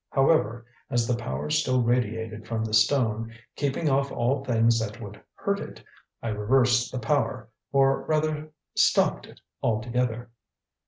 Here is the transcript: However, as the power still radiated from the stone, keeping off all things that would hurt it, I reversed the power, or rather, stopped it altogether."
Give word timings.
However, 0.09 0.65
as 0.89 1.05
the 1.07 1.15
power 1.15 1.51
still 1.51 1.83
radiated 1.83 2.47
from 2.47 2.65
the 2.65 2.73
stone, 2.73 3.31
keeping 3.55 3.87
off 3.87 4.11
all 4.11 4.43
things 4.43 4.79
that 4.79 4.99
would 4.99 5.21
hurt 5.35 5.59
it, 5.59 5.83
I 6.23 6.29
reversed 6.29 6.91
the 6.91 6.97
power, 6.97 7.49
or 7.71 8.01
rather, 8.07 8.51
stopped 8.75 9.27
it 9.27 9.41
altogether." 9.61 10.31